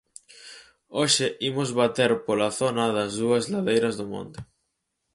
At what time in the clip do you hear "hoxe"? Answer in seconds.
0.97-1.27